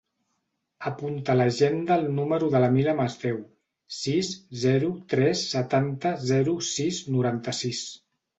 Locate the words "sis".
3.99-4.33, 6.71-7.05